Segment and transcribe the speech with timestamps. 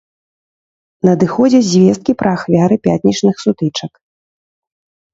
[1.09, 3.93] Надыходзяць звесткі пра ахвяры пятнічных сутычак.